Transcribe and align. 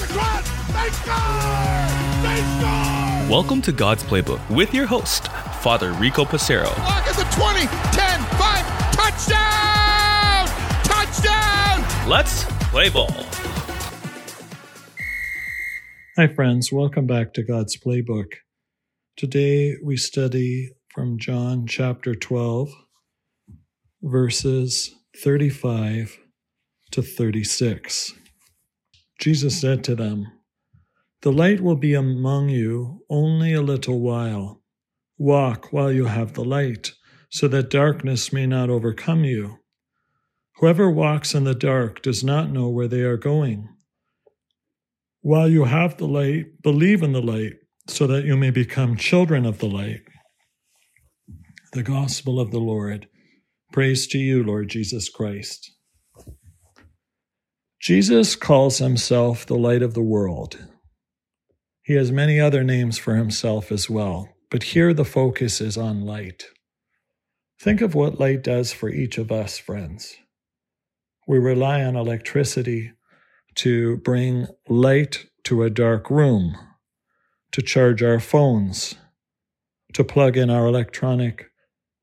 It's 0.00 0.12
cross. 0.12 0.48
They 0.68 0.90
score! 0.90 2.22
They 2.22 2.36
score! 2.60 3.28
Welcome 3.28 3.60
to 3.62 3.72
God's 3.72 4.04
Playbook 4.04 4.48
with 4.48 4.72
your 4.72 4.86
host, 4.86 5.26
Father 5.60 5.92
Rico 5.94 6.24
Passero. 6.24 6.66
Clock 6.66 7.08
is 7.08 7.18
at 7.18 7.28
20, 7.32 7.66
10, 7.96 8.20
5, 8.38 8.92
touchdown! 8.94 10.46
Touchdown! 10.84 12.08
Let's 12.08 12.44
play 12.70 12.90
ball. 12.90 13.10
Hi, 16.16 16.28
friends. 16.28 16.70
Welcome 16.70 17.08
back 17.08 17.34
to 17.34 17.42
God's 17.42 17.76
Playbook. 17.76 18.34
Today 19.16 19.78
we 19.82 19.96
study 19.96 20.70
from 20.94 21.18
John 21.18 21.66
chapter 21.66 22.14
12, 22.14 22.68
verses 24.02 24.94
35 25.16 26.20
to 26.92 27.02
36. 27.02 28.12
Jesus 29.18 29.60
said 29.60 29.82
to 29.84 29.96
them, 29.96 30.26
The 31.22 31.32
light 31.32 31.60
will 31.60 31.76
be 31.76 31.94
among 31.94 32.48
you 32.48 33.04
only 33.10 33.52
a 33.52 33.62
little 33.62 34.00
while. 34.00 34.62
Walk 35.18 35.72
while 35.72 35.90
you 35.90 36.04
have 36.04 36.34
the 36.34 36.44
light, 36.44 36.92
so 37.28 37.48
that 37.48 37.70
darkness 37.70 38.32
may 38.32 38.46
not 38.46 38.70
overcome 38.70 39.24
you. 39.24 39.58
Whoever 40.58 40.88
walks 40.90 41.34
in 41.34 41.44
the 41.44 41.54
dark 41.54 42.02
does 42.02 42.22
not 42.22 42.50
know 42.50 42.68
where 42.68 42.88
they 42.88 43.02
are 43.02 43.16
going. 43.16 43.68
While 45.20 45.48
you 45.48 45.64
have 45.64 45.96
the 45.96 46.06
light, 46.06 46.62
believe 46.62 47.02
in 47.02 47.12
the 47.12 47.20
light, 47.20 47.54
so 47.88 48.06
that 48.06 48.24
you 48.24 48.36
may 48.36 48.50
become 48.50 48.96
children 48.96 49.44
of 49.44 49.58
the 49.58 49.68
light. 49.68 50.02
The 51.72 51.82
Gospel 51.82 52.38
of 52.38 52.52
the 52.52 52.60
Lord. 52.60 53.08
Praise 53.72 54.06
to 54.08 54.18
you, 54.18 54.44
Lord 54.44 54.68
Jesus 54.68 55.08
Christ. 55.08 55.72
Jesus 57.80 58.34
calls 58.34 58.78
himself 58.78 59.46
the 59.46 59.56
light 59.56 59.82
of 59.82 59.94
the 59.94 60.02
world. 60.02 60.58
He 61.82 61.94
has 61.94 62.10
many 62.10 62.40
other 62.40 62.64
names 62.64 62.98
for 62.98 63.14
himself 63.14 63.70
as 63.70 63.88
well, 63.88 64.28
but 64.50 64.64
here 64.64 64.92
the 64.92 65.04
focus 65.04 65.60
is 65.60 65.76
on 65.76 66.04
light. 66.04 66.46
Think 67.60 67.80
of 67.80 67.94
what 67.94 68.18
light 68.18 68.42
does 68.42 68.72
for 68.72 68.88
each 68.88 69.16
of 69.16 69.30
us, 69.30 69.58
friends. 69.58 70.16
We 71.26 71.38
rely 71.38 71.84
on 71.84 71.94
electricity 71.94 72.92
to 73.56 73.98
bring 73.98 74.48
light 74.68 75.26
to 75.44 75.62
a 75.62 75.70
dark 75.70 76.10
room, 76.10 76.56
to 77.52 77.62
charge 77.62 78.02
our 78.02 78.20
phones, 78.20 78.96
to 79.94 80.04
plug 80.04 80.36
in 80.36 80.50
our 80.50 80.66
electronic 80.66 81.46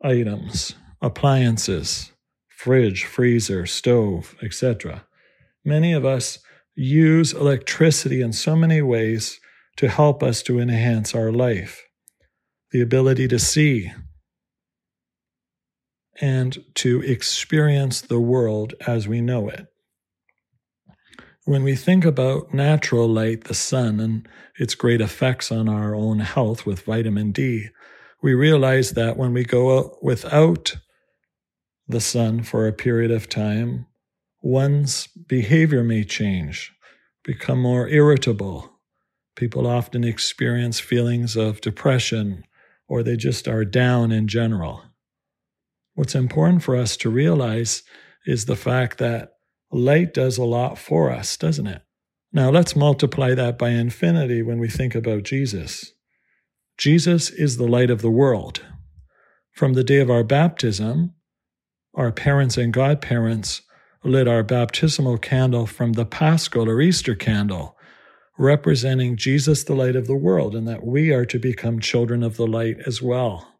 items, 0.01 0.75
appliances, 1.01 2.13
fridge, 2.47 3.03
freezer, 3.03 3.65
stove, 3.65 4.35
etc. 4.41 5.05
Many 5.65 5.93
of 5.93 6.05
us 6.05 6.37
use 6.75 7.33
electricity 7.33 8.21
in 8.21 8.31
so 8.33 8.55
many 8.55 8.81
ways 8.81 9.39
to 9.77 9.89
help 9.89 10.21
us 10.21 10.43
to 10.43 10.59
enhance 10.59 11.15
our 11.15 11.31
life. 11.31 11.81
The 12.71 12.81
ability 12.81 13.27
to 13.29 13.39
see 13.39 13.91
and 16.21 16.57
to 16.75 17.01
experience 17.01 18.01
the 18.01 18.19
world 18.19 18.73
as 18.87 19.07
we 19.07 19.21
know 19.21 19.49
it. 19.49 19.65
When 21.45 21.63
we 21.63 21.75
think 21.75 22.05
about 22.05 22.53
natural 22.53 23.07
light, 23.07 23.45
the 23.45 23.53
sun, 23.53 23.99
and 23.99 24.27
its 24.57 24.75
great 24.75 25.01
effects 25.01 25.51
on 25.51 25.67
our 25.67 25.93
own 25.93 26.19
health 26.19 26.65
with 26.65 26.81
vitamin 26.81 27.31
D, 27.31 27.69
we 28.21 28.33
realize 28.33 28.91
that 28.91 29.17
when 29.17 29.33
we 29.33 29.43
go 29.43 29.97
without 30.01 30.77
the 31.87 32.01
sun 32.01 32.43
for 32.43 32.67
a 32.67 32.73
period 32.73 33.11
of 33.11 33.29
time, 33.29 33.85
one's 34.45 35.07
behavior 35.07 35.83
may 35.83 36.03
change, 36.03 36.71
become 37.23 37.59
more 37.59 37.87
irritable. 37.87 38.71
People 39.35 39.65
often 39.65 40.03
experience 40.03 40.79
feelings 40.79 41.35
of 41.35 41.61
depression 41.61 42.45
or 42.87 43.01
they 43.01 43.17
just 43.17 43.47
are 43.47 43.65
down 43.65 44.11
in 44.11 44.27
general. 44.27 44.83
What's 45.95 46.13
important 46.13 46.61
for 46.61 46.75
us 46.75 46.95
to 46.97 47.09
realize 47.09 47.81
is 48.27 48.45
the 48.45 48.55
fact 48.55 48.99
that 48.99 49.31
light 49.71 50.13
does 50.13 50.37
a 50.37 50.43
lot 50.43 50.77
for 50.77 51.09
us, 51.09 51.35
doesn't 51.37 51.65
it? 51.65 51.81
Now 52.31 52.51
let's 52.51 52.75
multiply 52.75 53.33
that 53.33 53.57
by 53.57 53.69
infinity 53.69 54.43
when 54.43 54.59
we 54.59 54.69
think 54.69 54.93
about 54.93 55.23
Jesus. 55.23 55.91
Jesus 56.77 57.31
is 57.31 57.57
the 57.57 57.67
light 57.67 57.89
of 57.89 58.03
the 58.03 58.11
world. 58.11 58.63
From 59.53 59.73
the 59.73 59.83
day 59.83 60.01
of 60.01 60.11
our 60.11 60.23
baptism, 60.23 61.15
our 61.95 62.11
parents 62.11 62.57
and 62.57 62.71
godparents 62.71 63.63
lit 64.05 64.27
our 64.27 64.43
baptismal 64.43 65.17
candle 65.17 65.65
from 65.65 65.93
the 65.93 66.05
Paschal 66.05 66.69
or 66.69 66.79
Easter 66.79 67.15
candle, 67.15 67.75
representing 68.37 69.17
Jesus, 69.17 69.63
the 69.63 69.75
light 69.75 69.95
of 69.95 70.07
the 70.07 70.15
world, 70.15 70.55
and 70.55 70.67
that 70.67 70.85
we 70.85 71.11
are 71.11 71.25
to 71.25 71.39
become 71.39 71.79
children 71.79 72.21
of 72.21 72.37
the 72.37 72.47
light 72.47 72.77
as 72.85 73.01
well. 73.01 73.51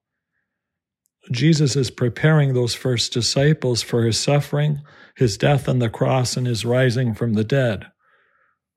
Jesus 1.32 1.76
is 1.76 1.90
preparing 1.90 2.54
those 2.54 2.76
first 2.76 3.12
disciples 3.12 3.82
for 3.82 4.04
his 4.04 4.20
suffering, 4.20 4.82
his 5.16 5.38
death 5.38 5.68
on 5.68 5.80
the 5.80 5.90
cross, 5.90 6.38
and 6.38 6.46
his 6.46 6.64
rising 6.64 7.16
from 7.16 7.34
the 7.34 7.44
dead. 7.44 7.88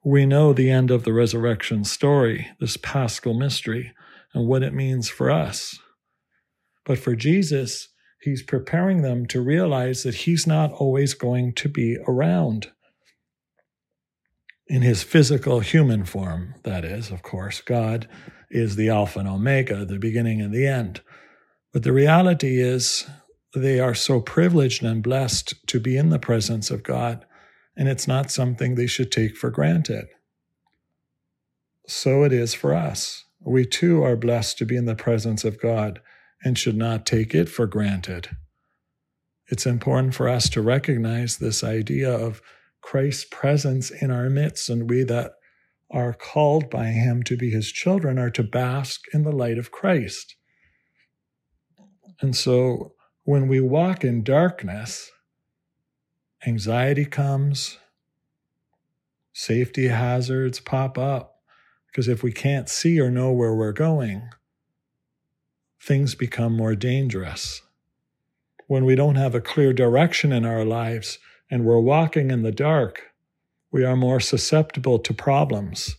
We 0.05 0.25
know 0.25 0.53
the 0.53 0.71
end 0.71 0.91
of 0.91 1.05
the 1.05 1.13
resurrection 1.13 1.85
story, 1.85 2.49
this 2.61 2.79
paschal 2.79 3.35
mystery, 3.35 3.93
and 4.33 4.47
what 4.47 4.63
it 4.63 4.73
means 4.73 5.11
for 5.11 5.31
us. 5.31 5.79
But 6.87 6.99
for 6.99 7.15
Jesus, 7.15 7.89
he's 8.21 8.43
preparing 8.43 9.03
them 9.03 9.27
to 9.27 9.41
realize 9.41 10.03
that 10.03 10.15
he's 10.15 10.47
not 10.47 10.73
always 10.73 11.15
going 11.15 11.53
to 11.55 11.69
be 11.69 11.97
around. 12.07 12.71
In 14.67 14.83
his 14.83 15.03
physical 15.03 15.61
human 15.61 16.05
form, 16.05 16.55
that 16.65 16.85
is, 16.85 17.11
of 17.11 17.23
course, 17.23 17.61
God 17.61 18.09
is 18.51 18.77
the 18.77 18.91
Alpha 18.91 19.21
and 19.21 19.29
Omega, 19.29 19.85
the 19.85 19.99
beginning 19.99 20.41
and 20.41 20.53
the 20.53 20.67
end. 20.67 21.01
But 21.73 21.83
the 21.85 21.93
reality 21.93 22.61
is, 22.61 23.07
they 23.55 23.81
are 23.81 23.95
so 23.95 24.21
privileged 24.21 24.83
and 24.83 25.03
blessed 25.03 25.55
to 25.69 25.81
be 25.81 25.97
in 25.97 26.11
the 26.11 26.19
presence 26.19 26.71
of 26.71 26.83
God, 26.83 27.25
and 27.77 27.89
it's 27.89 28.07
not 28.07 28.31
something 28.31 28.75
they 28.75 28.87
should 28.87 29.11
take 29.11 29.37
for 29.37 29.51
granted. 29.51 30.07
So 31.87 32.25
it 32.25 32.33
is 32.33 32.53
for 32.53 32.75
us. 32.75 33.25
We 33.41 33.65
too 33.65 34.03
are 34.03 34.17
blessed 34.17 34.59
to 34.59 34.67
be 34.67 34.77
in 34.77 34.85
the 34.85 34.95
presence 34.95 35.45
of 35.45 35.61
God 35.61 36.01
and 36.45 36.59
should 36.59 36.77
not 36.77 37.07
take 37.07 37.35
it 37.35 37.49
for 37.49 37.67
granted. 37.67 38.29
It's 39.49 39.67
important 39.67 40.15
for 40.15 40.29
us 40.29 40.49
to 40.51 40.63
recognize 40.63 41.39
this 41.39 41.65
idea 41.65 42.11
of 42.11 42.43
Christ's 42.81 43.25
presence 43.31 43.91
in 43.91 44.11
our 44.11 44.29
midst, 44.29 44.69
and 44.69 44.89
we 44.89 45.03
that 45.05 45.33
are 45.91 46.13
called 46.13 46.69
by 46.69 46.87
Him 46.87 47.23
to 47.25 47.37
be 47.37 47.51
His 47.51 47.73
children 47.73 48.19
are 48.19 48.31
to 48.31 48.43
bask 48.43 49.05
in 49.13 49.23
the 49.23 49.33
light 49.33 49.59
of 49.59 49.71
Christ. 49.71 50.37
And 52.21 52.37
so 52.37 52.93
when 53.25 53.49
we 53.49 53.61
walk 53.61 54.05
in 54.05 54.23
darkness, 54.23 55.11
anxiety 56.47 57.05
comes, 57.05 57.79
safety 59.33 59.89
hazards 59.89 60.61
pop 60.61 60.99
up, 60.99 61.37
because 61.87 62.07
if 62.07 62.23
we 62.23 62.33
can't 62.33 62.69
see 62.69 63.01
or 63.01 63.11
know 63.11 63.33
where 63.33 63.55
we're 63.55 63.73
going, 63.73 64.29
things 65.89 66.15
become 66.15 66.55
more 66.55 66.75
dangerous. 66.75 67.63
When 68.67 68.85
we 68.85 68.95
don't 68.95 69.15
have 69.15 69.35
a 69.35 69.41
clear 69.41 69.73
direction 69.73 70.33
in 70.33 70.45
our 70.45 70.63
lives 70.63 71.19
and 71.51 71.65
we're 71.65 71.81
walking 71.81 72.31
in 72.31 72.43
the 72.43 72.53
dark, 72.53 73.05
we 73.73 73.87
are 73.87 73.97
more 73.97 74.21
susceptible 74.21 74.99
to 74.99 75.15
problems 75.15 75.97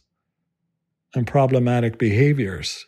and 1.15 1.25
problematic 1.25 1.97
behaviors. 1.97 2.85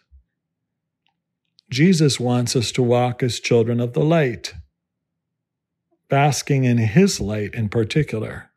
Jesus 1.71 2.19
wants 2.19 2.55
us 2.55 2.71
to 2.73 2.83
walk 2.83 3.23
as 3.23 3.39
children 3.39 3.79
of 3.79 3.93
the 3.93 4.03
light, 4.03 4.53
basking 6.07 6.65
in 6.65 6.77
His 6.77 7.19
light 7.19 7.55
in 7.55 7.67
particular, 7.67 8.51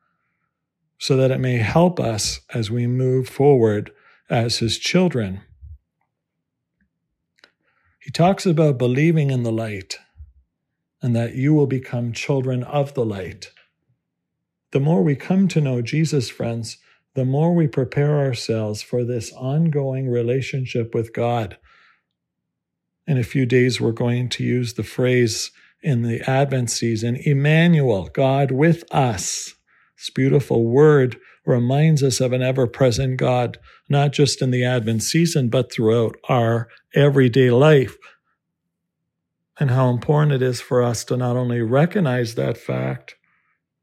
so 0.99 1.17
that 1.17 1.31
it 1.31 1.41
may 1.41 1.57
help 1.57 1.99
us 1.99 2.41
as 2.53 2.71
we 2.71 2.87
move 2.87 3.27
forward 3.27 3.91
as 4.29 4.59
His 4.59 4.79
children. 4.79 5.41
He 8.05 8.11
talks 8.11 8.45
about 8.45 8.77
believing 8.77 9.31
in 9.31 9.45
the 9.45 9.51
light 9.53 9.97
and 11.01 11.17
that 11.17 11.37
you 11.37 11.55
will 11.55 11.67
become 11.67 12.13
children 12.13 12.63
of 12.63 12.93
the 12.93 13.05
light. 13.05 13.51
The 14.73 14.81
more 14.81 15.03
we 15.03 15.17
come 15.17 15.49
to 15.49 15.61
know 15.63 15.81
Jesus, 15.81 16.29
friends, 16.29 16.77
the 17.15 17.25
more 17.25 17.55
we 17.55 17.67
prepare 17.67 18.19
ourselves 18.19 18.83
for 18.83 19.05
this 19.05 19.33
ongoing 19.33 20.11
relationship 20.11 20.95
with 20.95 21.15
God. 21.15 21.57
In 23.07 23.17
a 23.17 23.25
few 23.25 23.47
days, 23.47 23.81
we're 23.81 23.93
going 23.93 24.29
to 24.31 24.45
use 24.45 24.75
the 24.75 24.83
phrase 24.83 25.51
in 25.83 26.03
the 26.03 26.21
Advent 26.29 26.71
season, 26.71 27.17
Emmanuel, 27.17 28.11
God 28.13 28.51
with 28.51 28.85
us. 28.91 29.55
This 29.97 30.11
beautiful 30.11 30.67
word 30.67 31.17
reminds 31.47 32.03
us 32.03 32.21
of 32.21 32.33
an 32.33 32.43
ever 32.43 32.67
present 32.67 33.17
God, 33.17 33.59
not 33.89 34.13
just 34.13 34.41
in 34.41 34.51
the 34.51 34.65
Advent 34.65 35.03
season, 35.03 35.49
but 35.49 35.73
throughout 35.73 36.17
our 36.29 36.69
everyday 36.95 37.51
life. 37.51 37.97
And 39.61 39.71
how 39.71 39.91
important 39.91 40.33
it 40.33 40.43
is 40.43 40.61
for 40.61 40.83
us 40.83 41.05
to 41.05 41.17
not 41.17 41.37
only 41.37 41.61
recognize 41.61 42.35
that 42.35 42.59
fact, 42.59 43.15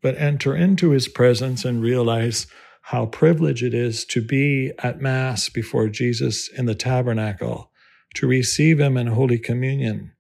but 0.02 0.18
enter 0.18 0.56
into 0.56 0.90
his 0.90 1.08
presence 1.08 1.64
and 1.64 1.82
realize 1.82 2.48
how 2.82 3.06
privileged 3.06 3.64
it 3.64 3.74
is 3.74 4.06
to 4.06 4.22
be 4.22 4.72
at 4.80 5.02
Mass 5.02 5.50
before 5.50 5.88
Jesus 5.88 6.50
in 6.50 6.66
the 6.66 6.76
tabernacle, 6.76 7.72
to 8.16 8.28
receive 8.28 8.80
Him 8.80 8.98
in 8.98 9.08
Holy 9.08 9.38
Communion, 9.38 10.12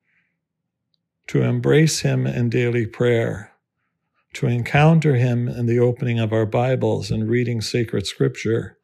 to 1.27 1.41
embrace 1.41 2.01
Him 2.01 2.27
in 2.27 2.49
daily 2.49 2.85
prayer, 2.85 3.50
to 4.33 4.47
encounter 4.47 5.15
Him 5.15 5.47
in 5.47 5.65
the 5.65 5.79
opening 5.79 6.19
of 6.19 6.31
our 6.31 6.45
Bibles 6.45 7.11
and 7.11 7.29
reading 7.29 7.61
sacred 7.61 8.07
scripture, 8.07 8.77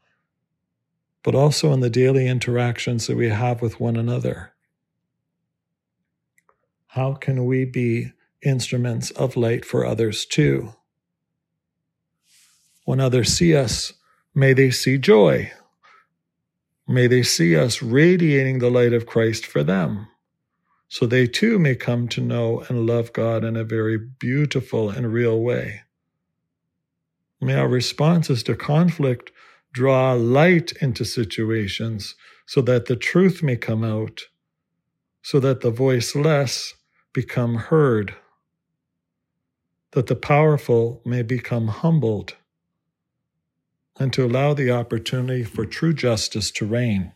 but 1.23 1.35
also 1.35 1.71
in 1.73 1.79
the 1.79 1.89
daily 1.89 2.27
interactions 2.27 3.07
that 3.07 3.17
we 3.17 3.29
have 3.29 3.61
with 3.61 3.79
one 3.79 3.95
another. 3.95 4.53
How 6.87 7.13
can 7.13 7.45
we 7.45 7.65
be 7.65 8.11
instruments 8.43 9.11
of 9.11 9.37
light 9.37 9.65
for 9.65 9.85
others 9.85 10.25
too? 10.25 10.73
When 12.85 12.99
others 12.99 13.33
see 13.33 13.55
us, 13.55 13.93
may 14.33 14.53
they 14.53 14.71
see 14.71 14.97
joy. 14.97 15.51
May 16.87 17.07
they 17.07 17.23
see 17.23 17.55
us 17.55 17.81
radiating 17.81 18.59
the 18.59 18.71
light 18.71 18.93
of 18.93 19.05
Christ 19.05 19.45
for 19.45 19.63
them, 19.63 20.07
so 20.87 21.05
they 21.05 21.27
too 21.27 21.59
may 21.59 21.75
come 21.75 22.07
to 22.07 22.21
know 22.21 22.63
and 22.69 22.85
love 22.85 23.13
God 23.13 23.43
in 23.43 23.55
a 23.57 23.63
very 23.63 23.97
beautiful 23.97 24.89
and 24.89 25.11
real 25.11 25.39
way. 25.39 25.81
May 27.41 27.55
our 27.55 27.67
responses 27.67 28.41
to 28.43 28.55
conflict 28.55 29.31
draw 29.73 30.13
light 30.13 30.71
into 30.81 31.05
situations 31.05 32.15
so 32.45 32.61
that 32.61 32.85
the 32.85 32.95
truth 32.95 33.43
may 33.43 33.57
come 33.57 33.83
out, 33.83 34.23
so 35.21 35.39
that 35.39 35.61
the 35.61 35.69
voiceless 35.71 36.73
become 37.13 37.55
heard, 37.55 38.15
that 39.91 40.07
the 40.07 40.15
powerful 40.15 41.01
may 41.05 41.21
become 41.21 41.67
humbled 41.67 42.35
and 43.99 44.13
to 44.13 44.25
allow 44.25 44.53
the 44.53 44.71
opportunity 44.71 45.43
for 45.43 45.65
true 45.65 45.93
justice 45.93 46.51
to 46.51 46.65
reign. 46.65 47.11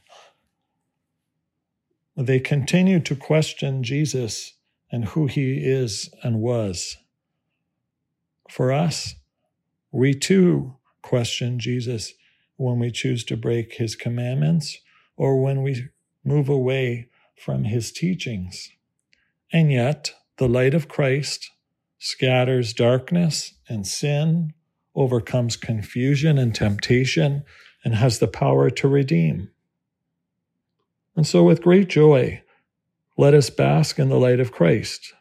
They 2.22 2.40
continue 2.40 3.00
to 3.00 3.16
question 3.16 3.82
Jesus 3.82 4.54
and 4.92 5.06
who 5.06 5.26
he 5.26 5.54
is 5.54 6.08
and 6.22 6.40
was. 6.40 6.98
For 8.48 8.72
us, 8.72 9.16
we 9.92 10.14
too 10.14 10.76
question 11.02 11.58
Jesus 11.58 12.14
when 12.58 12.78
we 12.78 12.92
choose 12.92 13.24
to 13.24 13.36
break 13.36 13.74
his 13.74 13.96
commandments 13.96 14.78
or 15.18 15.42
when 15.42 15.64
we 15.64 15.88
move 16.24 16.48
away 16.48 17.08
from 17.36 17.64
his 17.64 17.92
teachings. 17.92 18.70
And 19.52 19.72
yet, 19.72 20.14
the 20.38 20.48
light 20.48 20.76
of 20.76 20.88
Christ 20.88 21.50
scatters 21.98 22.72
darkness 22.72 23.56
and 23.68 23.88
sin 23.88 24.54
overcomes 24.94 25.56
confusion 25.56 26.38
and 26.38 26.54
temptation, 26.54 27.44
and 27.84 27.96
has 27.96 28.20
the 28.20 28.28
power 28.28 28.70
to 28.70 28.88
redeem. 28.88 29.50
And 31.22 31.28
so, 31.28 31.44
with 31.44 31.62
great 31.62 31.88
joy, 31.88 32.42
let 33.16 33.36
us 33.36 33.52
bask 33.52 34.00
in 34.00 34.10
the 34.10 34.18
light 34.18 34.40
of 34.40 34.52
Christ. 34.52 35.14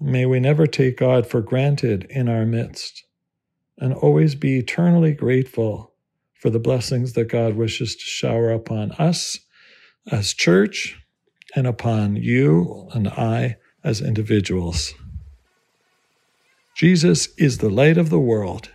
May 0.00 0.24
we 0.24 0.40
never 0.40 0.66
take 0.66 0.96
God 0.96 1.26
for 1.26 1.42
granted 1.42 2.06
in 2.08 2.30
our 2.30 2.46
midst, 2.46 3.04
and 3.76 3.92
always 3.92 4.34
be 4.34 4.56
eternally 4.56 5.12
grateful 5.12 5.92
for 6.32 6.48
the 6.48 6.58
blessings 6.58 7.12
that 7.12 7.28
God 7.28 7.56
wishes 7.56 7.94
to 7.94 8.04
shower 8.04 8.50
upon 8.50 8.92
us 8.92 9.38
as 10.10 10.32
church 10.32 10.98
and 11.54 11.66
upon 11.66 12.16
you 12.16 12.88
and 12.94 13.06
I 13.06 13.58
as 13.84 14.00
individuals. 14.00 14.94
Jesus 16.74 17.28
is 17.36 17.58
the 17.58 17.68
light 17.68 17.98
of 17.98 18.08
the 18.08 18.18
world, 18.18 18.70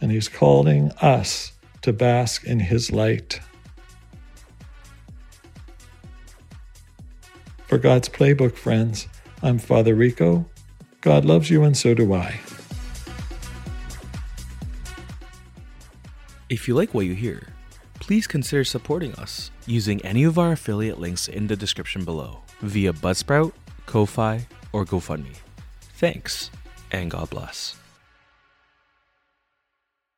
and 0.00 0.10
he's 0.10 0.28
calling 0.28 0.90
us 1.00 1.52
to 1.82 1.92
bask 1.92 2.42
in 2.42 2.58
his 2.58 2.90
light. 2.90 3.38
For 7.70 7.78
God's 7.78 8.08
Playbook, 8.08 8.56
friends, 8.56 9.06
I'm 9.44 9.60
Father 9.60 9.94
Rico. 9.94 10.44
God 11.02 11.24
loves 11.24 11.50
you, 11.50 11.62
and 11.62 11.76
so 11.76 11.94
do 11.94 12.12
I. 12.12 12.40
If 16.48 16.66
you 16.66 16.74
like 16.74 16.92
what 16.92 17.06
you 17.06 17.14
hear, 17.14 17.46
please 18.00 18.26
consider 18.26 18.64
supporting 18.64 19.14
us 19.14 19.52
using 19.66 20.04
any 20.04 20.24
of 20.24 20.36
our 20.36 20.50
affiliate 20.50 20.98
links 20.98 21.28
in 21.28 21.46
the 21.46 21.54
description 21.54 22.04
below 22.04 22.40
via 22.60 22.92
Buzzsprout, 22.92 23.52
Ko-Fi, 23.86 24.48
or 24.72 24.84
GoFundMe. 24.84 25.36
Thanks 25.80 26.50
and 26.90 27.08
God 27.08 27.30
bless. 27.30 27.76